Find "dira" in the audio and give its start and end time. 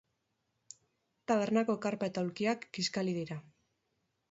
3.21-3.41